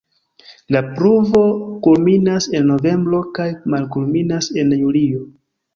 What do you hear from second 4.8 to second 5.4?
julio.